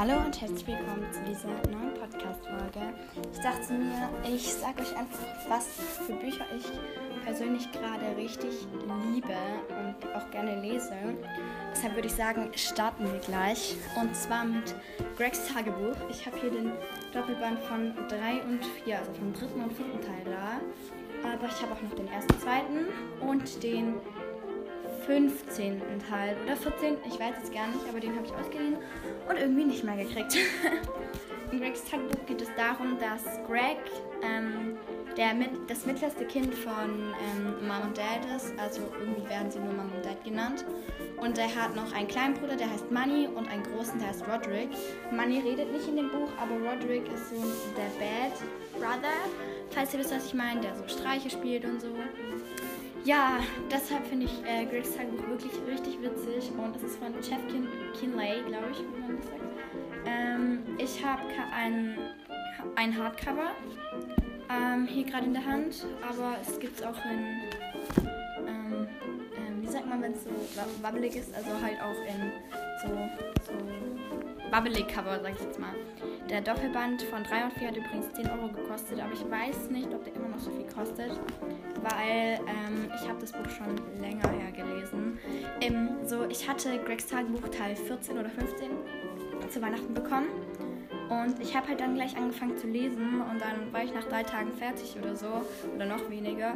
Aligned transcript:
Hallo 0.00 0.14
und 0.24 0.40
herzlich 0.40 0.66
willkommen 0.66 1.04
zu 1.12 1.20
dieser 1.24 1.48
neuen 1.70 1.92
Podcast-Folge. 1.92 2.94
Ich 3.34 3.40
dachte 3.40 3.74
mir, 3.74 4.08
ich 4.34 4.50
sage 4.50 4.80
euch 4.80 4.96
einfach, 4.96 5.18
was 5.46 5.66
für 6.06 6.14
Bücher 6.14 6.46
ich 6.56 6.64
persönlich 7.22 7.70
gerade 7.70 8.16
richtig 8.16 8.66
liebe 9.12 9.36
und 9.68 10.16
auch 10.16 10.30
gerne 10.30 10.58
lese. 10.62 10.96
Deshalb 11.74 11.96
würde 11.96 12.08
ich 12.08 12.14
sagen, 12.14 12.50
starten 12.54 13.12
wir 13.12 13.18
gleich. 13.18 13.76
Und 14.00 14.16
zwar 14.16 14.46
mit 14.46 14.74
Gregs 15.18 15.46
Tagebuch. 15.52 15.96
Ich 16.08 16.24
habe 16.24 16.38
hier 16.40 16.50
den 16.50 16.72
Doppelband 17.12 17.58
von 17.58 17.94
3 18.08 18.42
und 18.44 18.64
4, 18.82 19.00
also 19.00 19.12
vom 19.12 19.34
dritten 19.34 19.60
und 19.64 19.72
vierten 19.74 20.00
Teil 20.00 20.24
da. 20.24 21.28
Aber 21.28 21.44
ich 21.44 21.60
habe 21.60 21.74
auch 21.74 21.82
noch 21.82 21.94
den 21.94 22.08
ersten, 22.08 22.40
zweiten 22.40 22.86
und 23.20 23.62
den 23.62 23.96
15. 25.10 25.82
Teil 26.08 26.36
oder 26.44 26.54
14. 26.54 26.98
Ich 27.04 27.18
weiß 27.18 27.34
es 27.42 27.50
gar 27.50 27.66
nicht, 27.66 27.80
aber 27.88 27.98
den 27.98 28.14
habe 28.14 28.26
ich 28.26 28.32
ausgeliehen 28.32 28.76
und 29.28 29.36
irgendwie 29.36 29.64
nicht 29.64 29.82
mehr 29.82 29.96
gekriegt. 29.96 30.36
In 31.50 31.58
Gregs 31.58 31.84
Tagebuch 31.84 32.24
geht 32.26 32.40
es 32.40 32.48
darum, 32.56 32.96
dass 33.00 33.24
Greg 33.48 33.78
ähm, 34.22 34.76
der 35.16 35.34
das 35.66 35.84
mittlerste 35.84 36.24
Kind 36.26 36.54
von 36.54 37.12
ähm, 37.34 37.66
Mom 37.66 37.88
und 37.88 37.98
Dad 37.98 38.24
ist. 38.36 38.54
Also 38.56 38.82
irgendwie 39.00 39.28
werden 39.28 39.50
sie 39.50 39.58
nur 39.58 39.72
Mom 39.72 39.90
und 39.92 40.04
Dad 40.04 40.22
genannt. 40.22 40.64
Und 41.16 41.38
er 41.38 41.52
hat 41.56 41.74
noch 41.74 41.92
einen 41.92 42.06
kleinen 42.06 42.34
Bruder, 42.34 42.54
der 42.54 42.70
heißt 42.70 42.92
Money 42.92 43.26
und 43.26 43.48
einen 43.48 43.64
großen, 43.64 43.98
der 43.98 44.10
heißt 44.10 44.22
Roderick. 44.28 44.70
Money 45.10 45.40
redet 45.40 45.72
nicht 45.72 45.88
in 45.88 45.96
dem 45.96 46.10
Buch, 46.12 46.28
aber 46.40 46.54
Roderick 46.54 47.12
ist 47.12 47.30
so 47.30 47.42
der 47.76 47.90
Bad 47.98 48.38
Brother, 48.74 49.18
falls 49.70 49.92
ihr 49.92 49.98
wisst, 49.98 50.14
was 50.14 50.26
ich 50.26 50.34
meine, 50.34 50.60
der 50.60 50.76
so 50.76 50.86
Streiche 50.86 51.30
spielt 51.30 51.64
und 51.64 51.80
so. 51.80 51.88
Ja, 53.04 53.40
deshalb 53.70 54.06
finde 54.06 54.26
ich 54.26 54.44
äh, 54.44 54.66
Gregs 54.66 54.94
Tagebuch 54.94 55.26
wirklich 55.28 55.52
richtig 55.66 56.02
witzig 56.02 56.50
und 56.56 56.76
es 56.76 56.82
ist 56.82 56.98
von 56.98 57.14
Jeff 57.14 57.40
Kin 57.48 57.66
Kinley, 57.98 58.42
glaube 58.46 58.66
ich, 58.72 58.78
wie 58.80 59.00
man 59.00 59.16
das 59.16 59.26
sagt. 59.26 59.40
Ähm, 60.06 60.58
ich 60.76 61.04
habe 61.04 61.22
ein, 61.54 61.96
ein 62.76 62.96
Hardcover 62.96 63.52
ähm, 64.50 64.86
hier 64.86 65.04
gerade 65.04 65.26
in 65.26 65.32
der 65.32 65.46
Hand, 65.46 65.86
aber 66.02 66.36
es 66.42 66.60
gibt 66.60 66.78
es 66.78 66.86
auch 66.86 66.96
in, 67.06 67.40
ähm, 68.46 68.88
ähm, 69.36 69.62
wie 69.62 69.68
sagt 69.68 69.86
man, 69.88 70.02
wenn 70.02 70.12
es 70.12 70.24
so 70.24 70.30
wabbelig 70.82 71.16
ist, 71.16 71.34
also 71.34 71.50
halt 71.62 71.80
auch 71.80 71.96
in 72.06 72.32
so, 72.82 72.88
so 73.46 74.39
wabbelig 74.50 74.88
Cover, 74.88 75.20
sag 75.22 75.32
ich 75.34 75.40
jetzt 75.40 75.58
mal. 75.58 75.74
Der 76.28 76.40
Doppelband 76.40 77.02
von 77.02 77.24
3 77.24 77.44
und 77.44 77.52
4 77.54 77.68
hat 77.68 77.76
übrigens 77.76 78.12
10 78.14 78.30
Euro 78.30 78.48
gekostet, 78.48 79.00
aber 79.00 79.12
ich 79.12 79.30
weiß 79.30 79.70
nicht, 79.70 79.92
ob 79.92 80.04
der 80.04 80.14
immer 80.14 80.28
noch 80.28 80.38
so 80.38 80.50
viel 80.50 80.66
kostet, 80.66 81.10
weil 81.82 82.38
ähm, 82.46 82.90
ich 82.94 83.08
habe 83.08 83.20
das 83.20 83.32
Buch 83.32 83.48
schon 83.50 83.76
länger 84.00 84.28
her 84.28 84.52
gelesen. 84.52 85.18
Ähm, 85.60 85.90
so, 86.04 86.24
ich 86.28 86.48
hatte 86.48 86.78
Gregs 86.84 87.06
Tagebuch 87.06 87.48
Teil 87.48 87.76
14 87.76 88.18
oder 88.18 88.28
15 88.28 88.70
zu 89.48 89.62
Weihnachten 89.62 89.94
bekommen 89.94 90.28
und 91.08 91.40
ich 91.40 91.56
habe 91.56 91.68
halt 91.68 91.80
dann 91.80 91.94
gleich 91.94 92.16
angefangen 92.16 92.56
zu 92.56 92.68
lesen 92.68 93.20
und 93.20 93.40
dann 93.40 93.72
war 93.72 93.82
ich 93.82 93.92
nach 93.92 94.04
drei 94.04 94.22
Tagen 94.22 94.52
fertig 94.52 94.96
oder 94.96 95.16
so 95.16 95.42
oder 95.74 95.86
noch 95.86 96.08
weniger. 96.08 96.54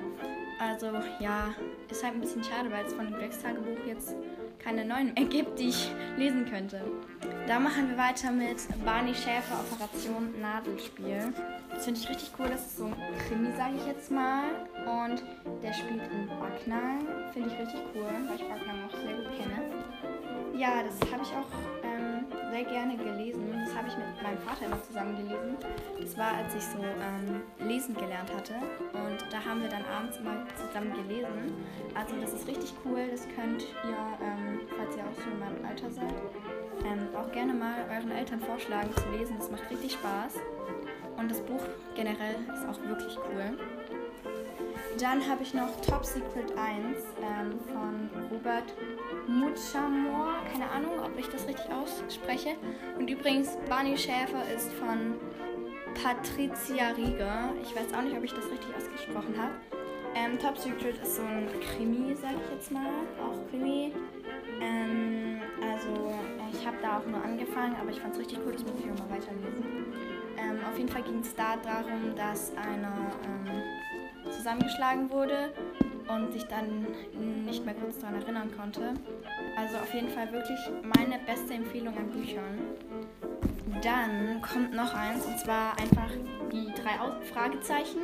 Also 0.59 0.87
ja, 1.21 1.55
ist 1.91 2.03
halt 2.03 2.15
ein 2.15 2.21
bisschen 2.21 2.45
schade, 2.45 2.71
weil 2.71 2.85
es 2.87 2.93
von 2.93 3.07
dem 3.07 3.15
Gregs 3.15 3.41
Tagebuch 3.43 3.87
jetzt 3.87 4.15
keine 4.59 4.85
neuen 4.85 5.13
mehr 5.15 5.25
gibt, 5.25 5.59
die 5.59 5.69
ich 5.69 5.91
lesen 6.17 6.47
könnte. 6.47 6.81
Da 7.47 7.61
machen 7.61 7.91
wir 7.91 7.99
weiter 7.99 8.31
mit 8.31 8.57
Barney 8.85 9.15
Schäfer 9.15 9.61
Operation 9.61 10.41
Nadelspiel. 10.41 11.35
Das 11.71 11.85
finde 11.85 12.01
ich 12.01 12.09
richtig 12.09 12.31
cool. 12.39 12.47
Das 12.49 12.65
ist 12.65 12.79
so 12.79 12.87
ein 12.87 12.95
Krimi, 13.29 13.53
sage 13.57 13.75
ich 13.77 13.87
jetzt 13.87 14.11
mal. 14.11 14.45
Und 14.87 15.23
der 15.63 15.73
spielt 15.75 16.03
in 16.11 16.29
Backnang. 16.41 17.07
Finde 17.33 17.51
ich 17.51 17.59
richtig 17.59 17.81
cool, 17.95 18.07
weil 18.27 18.37
ich 18.37 18.49
Backnang 18.49 18.89
auch 18.89 18.97
sehr 18.97 19.17
gut 19.17 19.37
kenne. 19.37 20.57
Ja, 20.57 20.83
das 20.83 21.13
habe 21.13 21.23
ich 21.23 21.31
auch 21.31 21.85
ähm, 21.85 22.24
sehr 22.51 22.65
gerne 22.65 22.97
gelesen. 22.97 23.53
Das 23.65 23.75
habe 23.75 23.89
ich 23.89 23.97
mit 23.97 24.23
meinem 24.23 24.39
Vater 24.39 24.67
immer 24.67 24.83
zusammen 24.83 25.17
gelesen. 25.17 25.57
Das 26.01 26.17
war, 26.19 26.33
als 26.35 26.55
ich 26.55 26.63
so 26.63 26.79
ähm, 26.79 27.43
lesen 27.67 27.95
gelernt 27.95 28.33
hatte. 28.35 28.55
Und 28.93 29.19
da 29.31 29.45
haben 29.45 29.63
wir 29.63 29.69
dann 29.69 29.85
abends 29.85 30.17
immer 30.19 30.45
zusammen 30.55 30.93
gelesen. 30.93 31.55
Also 31.95 32.15
das 32.21 32.33
ist 32.33 32.47
richtig 32.47 32.75
cool. 32.85 33.09
Das 33.11 33.27
könnt 33.35 33.63
ihr, 33.63 33.99
ähm, 34.21 34.61
falls 34.77 34.97
ihr 34.97 35.03
auch 35.03 35.17
so 35.17 35.31
in 35.31 35.39
meinem 35.39 35.65
Alter 35.65 35.91
seid, 35.91 36.15
ähm, 36.85 37.09
auch 37.17 37.31
gerne 37.33 37.55
mal 37.55 37.85
euren 37.91 38.11
Eltern 38.11 38.41
vorschlagen 38.41 38.91
zu 38.95 39.09
lesen. 39.17 39.37
Das 39.39 39.51
macht 39.51 39.71
richtig 39.71 39.93
Spaß. 39.93 40.35
Und 41.17 41.31
das 41.31 41.41
Buch 41.41 41.63
generell 41.95 42.37
ist 42.53 42.69
auch 42.69 42.81
wirklich 42.89 43.17
cool. 43.17 43.57
Dann 45.01 45.29
habe 45.29 45.43
ich 45.43 45.55
noch 45.55 45.81
Top 45.81 46.05
Secret 46.05 46.57
1 46.57 46.99
ähm, 47.21 47.59
von 47.73 48.11
Robert 48.31 48.73
Muchamore. 49.27 50.35
Keine 50.53 50.71
Ahnung, 50.71 50.93
ob 51.05 51.19
ich 51.19 51.29
das 51.29 51.47
richtig 51.47 51.67
ausspreche. 51.71 52.57
Und 52.99 53.09
übrigens, 53.09 53.57
Barney 53.69 53.97
Schäfer 53.97 54.43
ist 54.55 54.73
von 54.75 55.15
Patricia 55.95 56.89
Rieger. 56.91 57.53
Ich 57.63 57.75
weiß 57.75 57.95
auch 57.95 58.03
nicht, 58.03 58.17
ob 58.17 58.25
ich 58.25 58.33
das 58.33 58.51
richtig 58.51 58.75
ausgesprochen 58.77 59.35
habe. 59.39 59.53
Ähm, 60.17 60.39
Top 60.39 60.57
Secret 60.57 60.97
ist 61.03 61.17
so 61.17 61.23
ein 61.23 61.49
Krimi, 61.61 62.15
sag 62.15 62.33
ich 62.33 62.53
jetzt 62.53 62.71
mal. 62.71 62.87
Auch 63.21 63.51
Krimi. 63.51 63.93
Ähm, 64.61 65.41
also, 65.61 66.15
ich 66.53 66.67
habe 66.67 66.77
da 66.83 66.99
auch 66.99 67.07
nur 67.07 67.23
angefangen, 67.23 67.75
aber 67.81 67.91
ich 67.91 68.01
fand 68.01 68.15
es 68.15 68.21
richtig 68.21 68.39
cool, 68.45 68.53
das 68.53 68.63
muss 68.63 68.75
ich 68.79 68.85
auch 68.85 68.99
mal 69.07 69.17
weiterlesen. 69.17 69.65
Ähm, 70.39 70.59
auf 70.69 70.79
jeden 70.79 70.89
Fall 70.89 71.03
ging 71.03 71.21
es 71.21 71.35
da 71.35 71.57
darum, 71.57 72.15
dass 72.17 72.57
einer 72.57 73.11
ähm, 73.25 74.31
zusammengeschlagen 74.31 75.11
wurde 75.11 75.53
und 76.09 76.33
sich 76.33 76.45
dann 76.45 76.87
nicht 77.45 77.65
mehr 77.65 77.75
kurz 77.75 77.99
daran 77.99 78.21
erinnern 78.21 78.51
konnte. 78.57 78.95
Also 79.57 79.77
auf 79.77 79.93
jeden 79.95 80.09
Fall 80.09 80.31
wirklich 80.33 80.59
meine 80.83 81.19
beste 81.27 81.55
Empfehlung 81.55 81.97
an 81.97 82.11
Büchern. 82.11 82.59
Dann 83.83 84.41
kommt 84.43 84.75
noch 84.75 84.95
eins 84.95 85.27
und 85.27 85.39
zwar 85.39 85.79
einfach 85.79 86.11
die 86.53 86.67
drei 86.81 86.99
Fragezeichen. 87.33 88.01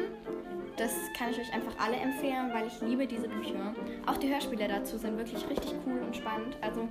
Das 0.76 0.94
kann 1.16 1.30
ich 1.30 1.38
euch 1.38 1.52
einfach 1.52 1.72
alle 1.78 1.96
empfehlen, 1.96 2.50
weil 2.54 2.66
ich 2.66 2.80
liebe 2.80 3.06
diese 3.06 3.28
Bücher. 3.28 3.74
Auch 4.06 4.16
die 4.16 4.32
Hörspiele 4.32 4.66
dazu 4.66 4.96
sind 4.96 5.18
wirklich 5.18 5.46
richtig 5.48 5.74
cool 5.86 6.00
und 6.00 6.16
spannend. 6.16 6.56
Also 6.62 6.88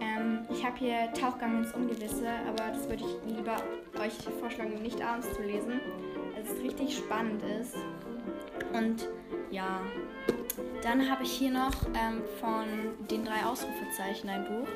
ähm, 0.00 0.40
ich 0.50 0.64
habe 0.64 0.76
hier 0.76 1.12
Tauchgang 1.12 1.58
ins 1.58 1.72
Ungewisse, 1.72 2.28
aber 2.48 2.72
das 2.72 2.88
würde 2.88 3.04
ich 3.04 3.36
lieber 3.36 3.56
euch 4.00 4.14
vorschlagen, 4.40 4.82
nicht 4.82 5.00
abends 5.00 5.32
zu 5.34 5.42
lesen, 5.42 5.80
weil 6.34 6.42
es 6.42 6.62
richtig 6.62 6.96
spannend 6.96 7.42
ist. 7.60 7.76
Und 8.72 9.08
ja, 9.50 9.80
dann 10.82 11.10
habe 11.10 11.24
ich 11.24 11.32
hier 11.32 11.50
noch 11.50 11.74
ähm, 11.94 12.22
von 12.40 13.06
den 13.08 13.24
drei 13.24 13.44
Ausrufezeichen 13.44 14.28
ein 14.28 14.44
Buch. 14.44 14.68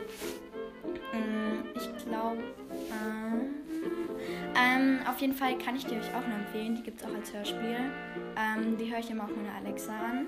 Ähm, 1.12 1.64
ich 1.74 2.04
glaube, 2.04 2.42
äh, 2.90 4.11
ähm, 4.54 5.00
auf 5.08 5.18
jeden 5.20 5.34
Fall 5.34 5.56
kann 5.58 5.76
ich 5.76 5.86
die 5.86 5.96
euch 5.96 6.14
auch 6.14 6.26
nur 6.26 6.38
empfehlen. 6.38 6.76
Die 6.76 6.82
gibt 6.82 7.00
es 7.00 7.06
auch 7.06 7.14
als 7.14 7.32
Hörspiel. 7.32 7.76
Ähm, 8.36 8.76
die 8.78 8.90
höre 8.90 8.98
ich 8.98 9.10
immer 9.10 9.24
auf 9.24 9.30
meiner 9.34 9.54
Alexa 9.54 9.92
an. 9.92 10.26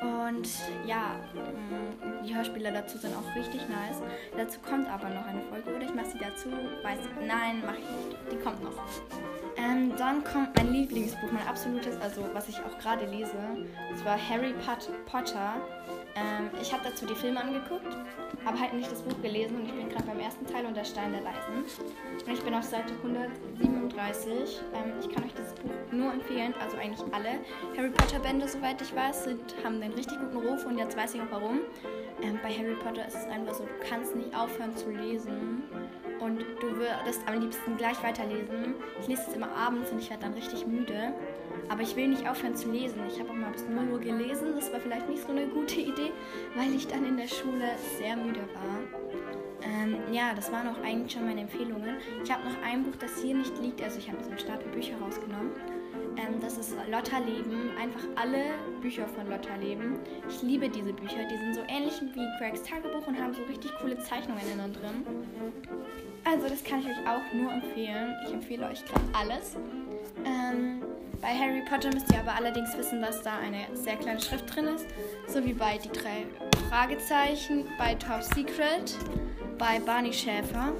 Und 0.00 0.48
ja, 0.86 1.16
mm, 1.34 2.24
die 2.24 2.34
Hörspiele 2.34 2.72
dazu 2.72 2.98
sind 2.98 3.14
auch 3.16 3.36
richtig 3.36 3.62
nice. 3.68 4.00
Dazu 4.36 4.60
kommt 4.60 4.88
aber 4.88 5.08
noch 5.08 5.26
eine 5.26 5.42
Folge. 5.42 5.74
Oder 5.74 5.84
ich 5.84 5.94
mache 5.94 6.06
sie 6.06 6.18
dazu. 6.18 6.50
Weiß 6.82 6.98
Nein, 7.26 7.60
mache 7.62 7.78
ich 7.78 7.90
nicht. 7.90 8.32
Die 8.32 8.36
kommt 8.36 8.62
noch. 8.62 8.74
Ähm, 9.56 9.92
dann 9.96 10.22
kommt 10.22 10.56
mein 10.56 10.72
Lieblingsbuch, 10.72 11.32
mein 11.32 11.46
absolutes, 11.48 12.00
also 12.00 12.24
was 12.32 12.48
ich 12.48 12.56
auch 12.58 12.78
gerade 12.78 13.06
lese. 13.06 13.36
Und 13.90 13.98
zwar 13.98 14.16
Harry 14.16 14.54
Potter. 15.06 15.54
Ähm, 16.14 16.50
ich 16.60 16.72
habe 16.72 16.84
dazu 16.84 17.06
die 17.06 17.14
Filme 17.14 17.40
angeguckt, 17.40 17.96
habe 18.44 18.60
halt 18.60 18.72
nicht 18.74 18.90
das 18.90 19.02
Buch 19.02 19.20
gelesen 19.20 19.56
und 19.56 19.66
ich 19.66 19.72
bin 19.72 19.88
gerade 19.88 20.04
beim 20.04 20.20
ersten 20.20 20.46
Teil 20.46 20.64
und 20.64 20.76
der 20.76 20.84
Stein 20.84 21.12
der 21.12 21.22
Leisen. 21.22 21.64
Und 22.26 22.32
ich 22.32 22.42
bin 22.42 22.54
auf 22.54 22.64
Seite 22.64 22.94
137. 23.60 24.60
Ähm, 24.74 24.92
ich 25.00 25.08
kann 25.14 25.24
euch 25.24 25.34
dieses 25.34 25.52
Buch 25.54 25.70
nur 25.90 26.12
empfehlen, 26.12 26.54
also 26.62 26.76
eigentlich 26.76 27.02
alle 27.12 27.40
Harry 27.76 27.90
Potter 27.90 28.18
Bände, 28.20 28.46
soweit 28.48 28.80
ich 28.80 28.94
weiß, 28.94 29.24
sind, 29.24 29.40
haben 29.64 29.80
einen 29.82 29.94
richtig 29.94 30.18
guten 30.18 30.36
Ruf 30.36 30.64
und 30.66 30.78
jetzt 30.78 30.96
weiß 30.96 31.14
ich 31.14 31.20
auch 31.20 31.30
warum. 31.30 31.60
Ähm, 32.22 32.38
bei 32.42 32.50
Harry 32.50 32.74
Potter 32.74 33.06
ist 33.06 33.16
es 33.16 33.26
einfach 33.26 33.54
so, 33.54 33.64
du 33.64 33.88
kannst 33.88 34.14
nicht 34.14 34.34
aufhören 34.34 34.76
zu 34.76 34.90
lesen 34.90 35.62
und 36.20 36.40
du 36.60 36.76
würdest 36.76 37.22
am 37.26 37.40
liebsten 37.40 37.76
gleich 37.76 38.02
weiterlesen. 38.02 38.74
Ich 39.00 39.08
lese 39.08 39.22
es 39.28 39.34
immer 39.34 39.50
abends 39.52 39.90
und 39.90 39.98
ich 39.98 40.10
werde 40.10 40.24
dann 40.24 40.34
richtig 40.34 40.66
müde. 40.66 41.14
Aber 41.68 41.82
ich 41.82 41.94
will 41.96 42.08
nicht 42.08 42.28
aufhören 42.28 42.56
zu 42.56 42.70
lesen. 42.70 43.00
Ich 43.08 43.20
habe 43.20 43.30
auch 43.30 43.34
mal 43.34 43.52
bis 43.52 43.68
0 43.68 43.88
Uhr 43.90 44.00
gelesen. 44.00 44.54
Das 44.54 44.72
war 44.72 44.80
vielleicht 44.80 45.08
nicht 45.08 45.22
so 45.22 45.30
eine 45.30 45.46
gute 45.46 45.80
Idee, 45.80 46.12
weil 46.56 46.74
ich 46.74 46.86
dann 46.86 47.04
in 47.04 47.16
der 47.16 47.28
Schule 47.28 47.76
sehr 47.98 48.16
müde 48.16 48.40
war. 48.40 48.97
Ähm, 49.62 49.96
ja, 50.12 50.34
das 50.34 50.52
waren 50.52 50.68
auch 50.68 50.80
eigentlich 50.82 51.12
schon 51.12 51.24
meine 51.24 51.42
Empfehlungen. 51.42 51.96
Ich 52.22 52.30
habe 52.30 52.44
noch 52.48 52.62
ein 52.62 52.84
Buch, 52.84 52.96
das 52.98 53.20
hier 53.20 53.34
nicht 53.34 53.58
liegt. 53.60 53.82
Also 53.82 53.98
ich 53.98 54.08
habe 54.08 54.22
so 54.22 54.30
einen 54.30 54.38
Stapel 54.38 54.70
Bücher 54.70 54.96
rausgenommen. 54.98 55.50
Ähm, 56.16 56.40
das 56.40 56.58
ist 56.58 56.74
Lotta 56.90 57.18
Leben. 57.18 57.70
Einfach 57.80 58.02
alle 58.16 58.54
Bücher 58.80 59.06
von 59.06 59.28
Lotta 59.28 59.56
Leben. 59.56 59.98
Ich 60.28 60.42
liebe 60.42 60.68
diese 60.68 60.92
Bücher. 60.92 61.24
Die 61.30 61.36
sind 61.36 61.54
so 61.54 61.62
ähnlich 61.68 62.00
wie 62.00 62.26
Craigs 62.38 62.62
Tagebuch 62.62 63.06
und 63.06 63.18
haben 63.18 63.34
so 63.34 63.42
richtig 63.44 63.72
coole 63.80 63.98
Zeichnungen 63.98 64.42
innen 64.52 64.72
drin. 64.72 65.04
Also 66.24 66.48
das 66.48 66.62
kann 66.62 66.80
ich 66.80 66.86
euch 66.86 67.06
auch 67.06 67.32
nur 67.32 67.52
empfehlen. 67.52 68.14
Ich 68.26 68.32
empfehle 68.32 68.66
euch 68.68 68.84
gerade 68.84 69.04
alles. 69.12 69.56
Ähm, 70.24 70.82
bei 71.20 71.28
Harry 71.28 71.62
Potter 71.68 71.90
müsst 71.92 72.12
ihr 72.12 72.20
aber 72.20 72.34
allerdings 72.34 72.76
wissen, 72.76 73.00
dass 73.00 73.22
da 73.22 73.38
eine 73.38 73.66
sehr 73.74 73.96
kleine 73.96 74.20
Schrift 74.20 74.54
drin 74.54 74.66
ist. 74.66 74.86
So 75.26 75.44
wie 75.44 75.52
bei 75.52 75.78
die 75.78 75.88
drei 75.88 76.26
Fragezeichen, 76.68 77.64
bei 77.76 77.94
Top 77.94 78.22
Secret, 78.22 78.96
bei 79.58 79.80
Barney 79.80 80.12
Schäfer. 80.12 80.72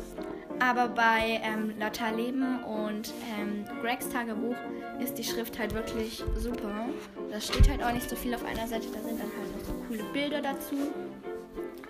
Aber 0.61 0.89
bei 0.89 1.41
ähm, 1.45 1.75
Lotta 1.79 2.11
Leben 2.11 2.65
und 2.65 3.13
ähm, 3.39 3.65
Gregs 3.81 4.09
Tagebuch 4.09 4.57
ist 4.99 5.17
die 5.17 5.23
Schrift 5.23 5.57
halt 5.59 5.73
wirklich 5.73 6.25
super. 6.37 6.87
Da 7.31 7.41
steht 7.41 7.69
halt 7.69 7.83
auch 7.83 7.93
nicht 7.93 8.09
so 8.11 8.17
viel 8.17 8.35
auf 8.35 8.45
einer 8.45 8.67
Seite, 8.67 8.89
da 8.93 9.01
sind 9.01 9.21
dann 9.21 9.31
halt 9.39 9.57
noch 9.57 9.65
so 9.65 9.73
coole 9.87 10.03
Bilder 10.13 10.43
dazu. 10.43 10.77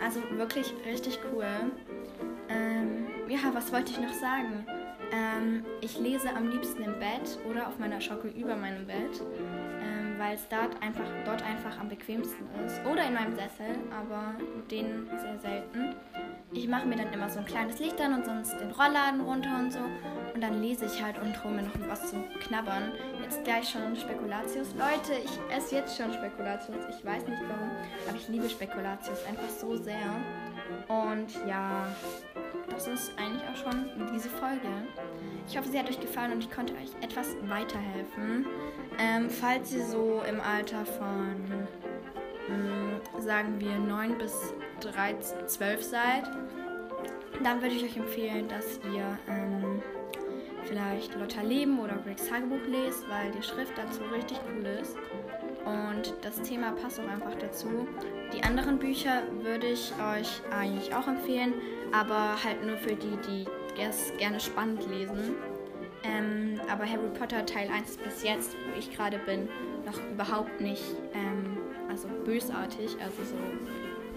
Also 0.05 0.21
wirklich 0.37 0.73
richtig 0.85 1.19
cool. 1.33 1.47
Ähm, 2.51 3.07
ja, 3.29 3.39
was 3.53 3.73
wollte 3.73 3.93
ich 3.93 4.01
noch 4.01 4.13
sagen? 4.13 4.67
Ähm, 5.13 5.65
ich 5.81 5.99
lese 5.99 6.29
am 6.31 6.51
liebsten 6.51 6.83
im 6.83 6.99
Bett 6.99 7.39
oder 7.51 7.69
auf 7.69 7.79
meiner 7.79 8.01
Schaukel 8.01 8.31
über 8.37 8.55
meinem 8.57 8.87
Bett, 8.87 9.23
weil 10.19 10.35
es 10.35 10.49
dort 10.49 10.83
einfach, 10.83 11.05
dort 11.25 11.43
einfach 11.43 11.79
am 11.79 11.89
bequemsten 11.89 12.47
ist. 12.67 12.81
Oder 12.85 13.07
in 13.07 13.15
meinem 13.15 13.35
Sessel, 13.35 13.77
aber 13.91 14.35
den 14.71 15.09
sehr 15.19 15.39
selten. 15.39 15.95
Ich 16.53 16.67
mache 16.67 16.87
mir 16.87 16.97
dann 16.97 17.13
immer 17.13 17.29
so 17.29 17.39
ein 17.41 17.45
kleines 17.45 17.79
Licht 17.79 18.01
an 18.01 18.15
und 18.15 18.25
sonst 18.25 18.59
den 18.59 18.71
Rollladen 18.71 19.21
runter 19.21 19.55
und 19.59 19.73
so. 19.73 19.81
Und 20.35 20.41
dann 20.43 20.63
lese 20.63 20.87
ich 20.87 21.03
halt 21.03 21.19
und 21.19 21.43
hole 21.45 21.55
mir 21.55 21.63
noch 21.63 21.89
was 21.89 22.11
zum 22.11 22.25
Knabbern. 22.41 22.93
Jetzt 23.23 23.45
gleich 23.45 23.69
schon 23.69 23.95
Spekulatius. 23.97 24.75
Leute, 24.75 25.21
ich 25.25 25.55
esse 25.55 25.77
jetzt 25.77 25.97
schon 25.97 26.13
Spekulatius. 26.13 26.85
Ich 26.89 27.05
weiß 27.05 27.27
nicht 27.27 27.43
warum, 27.49 27.71
aber 28.07 28.17
ich 28.17 28.29
liebe 28.29 28.49
Spekulatius 28.49 29.25
einfach 29.27 29.49
so 29.49 29.77
sehr. 29.77 30.11
Und 30.89 31.47
ja, 31.47 31.87
das 32.71 32.89
ist 32.89 33.13
eigentlich 33.19 33.43
auch 33.43 33.57
schon 33.57 33.91
diese 34.13 34.29
Folge. 34.29 34.69
Ich 35.49 35.57
hoffe, 35.57 35.71
sie 35.71 35.79
hat 35.79 35.89
euch 35.89 35.99
gefallen 35.99 36.33
und 36.33 36.45
ich 36.45 36.51
konnte 36.51 36.75
euch 36.75 36.91
etwas 37.01 37.35
weiterhelfen. 37.47 38.45
Ähm, 38.99 39.31
falls 39.31 39.73
ihr 39.73 39.83
so 39.83 40.23
im 40.29 40.41
Alter 40.43 40.85
von, 40.85 41.49
mh, 42.49 43.01
hm, 43.17 43.23
sagen 43.23 43.59
wir, 43.59 43.79
9 43.79 44.19
bis 44.19 44.53
13, 44.81 45.49
12 45.49 45.83
seid, 45.83 46.25
dann 47.43 47.63
würde 47.63 47.75
ich 47.75 47.83
euch 47.83 47.97
empfehlen, 47.97 48.47
dass 48.49 48.79
ihr 48.93 49.19
ähm, 49.27 49.83
vielleicht 50.65 51.15
Lotta 51.19 51.41
Leben 51.41 51.79
oder 51.79 51.97
Gregs 51.97 52.29
Tagebuch 52.29 52.67
lest, 52.67 53.09
weil 53.09 53.31
die 53.31 53.43
Schrift 53.43 53.73
dazu 53.79 54.03
richtig 54.15 54.39
cool 54.51 54.67
ist. 54.67 54.97
Und 55.65 56.13
das 56.23 56.43
Thema 56.43 56.73
passt 56.73 57.01
auch 57.01 57.09
einfach 57.09 57.35
dazu. 57.37 57.89
Die 58.35 58.43
anderen 58.43 58.79
Bücher 58.79 59.23
würde 59.41 59.69
ich 59.69 59.93
euch 60.15 60.43
eigentlich 60.51 60.95
auch 60.95 61.09
empfehlen, 61.09 61.55
aber 61.93 62.37
halt 62.45 62.67
nur 62.67 62.77
für 62.77 62.95
die, 62.95 63.17
die 63.27 63.47
es 63.79 64.13
gerne 64.19 64.41
spannend 64.41 64.89
lesen. 64.89 65.37
Ähm, 66.05 66.61
aber 66.71 66.85
Harry 66.85 67.09
Potter 67.19 67.45
Teil 67.45 67.69
1 67.71 67.91
ist 67.91 68.05
bis 68.05 68.23
jetzt, 68.23 68.57
wo 68.71 68.79
ich 68.79 68.95
gerade 68.95 69.19
bin, 69.19 69.49
noch 69.85 69.99
überhaupt 70.13 70.61
nicht 70.61 70.85
ähm, 71.13 71.59
also 71.89 72.09
bösartig, 72.25 72.97
also 73.03 73.25
so 73.25 73.37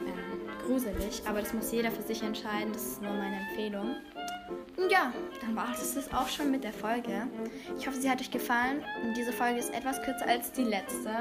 ähm, 0.06 0.42
gruselig. 0.66 1.24
Aber 1.28 1.40
das 1.40 1.54
muss 1.54 1.72
jeder 1.72 1.92
für 1.92 2.04
sich 2.04 2.22
entscheiden, 2.22 2.72
das 2.74 2.84
ist 2.84 3.02
nur 3.02 3.14
meine 3.14 3.38
Empfehlung. 3.50 3.96
Ja, 4.90 5.14
dann 5.42 5.56
war 5.56 5.72
es 5.72 5.94
das 5.94 6.12
auch 6.14 6.28
schon 6.28 6.52
mit 6.52 6.64
der 6.64 6.74
Folge. 6.74 7.28
Ich 7.78 7.88
hoffe, 7.88 7.98
sie 8.00 8.10
hat 8.10 8.20
euch 8.20 8.32
gefallen. 8.32 8.84
Diese 9.16 9.32
Folge 9.32 9.60
ist 9.60 9.74
etwas 9.74 10.02
kürzer 10.02 10.28
als 10.28 10.52
die 10.52 10.64
letzte. 10.64 11.12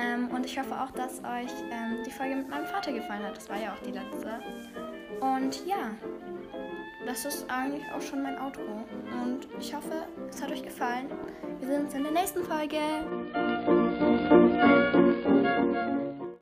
Ähm, 0.00 0.28
und 0.30 0.44
ich 0.46 0.58
hoffe 0.58 0.80
auch, 0.80 0.90
dass 0.92 1.18
euch 1.20 1.52
ähm, 1.70 2.02
die 2.06 2.10
Folge 2.10 2.36
mit 2.36 2.48
meinem 2.48 2.66
Vater 2.66 2.92
gefallen 2.92 3.24
hat. 3.24 3.36
Das 3.36 3.48
war 3.48 3.60
ja 3.60 3.72
auch 3.72 3.82
die 3.86 3.92
letzte. 3.92 4.40
Und 5.20 5.66
ja, 5.66 5.90
das 7.06 7.24
ist 7.24 7.48
eigentlich 7.48 7.84
auch 7.92 8.02
schon 8.02 8.22
mein 8.22 8.38
Outro. 8.38 8.84
Und 9.22 9.46
ich 9.60 9.74
hoffe, 9.74 10.06
es 10.28 10.42
hat 10.42 10.50
euch 10.50 10.62
gefallen. 10.62 11.08
Wir 11.60 11.68
sehen 11.68 11.84
uns 11.84 11.94
in 11.94 12.02
der 12.02 12.12
nächsten 12.12 12.44
Folge. 12.44 12.76